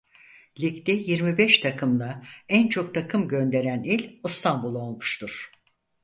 [0.59, 5.51] Ligde yirmi beş takımla en çok takım gönderen il İstanbul olmuştur.